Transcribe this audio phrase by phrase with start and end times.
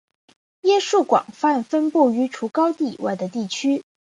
[0.63, 3.83] 椰树广泛分布于除高地之外的地区。